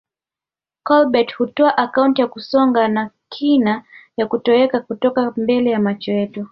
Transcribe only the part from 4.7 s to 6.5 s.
kutokea mbele ya macho yetu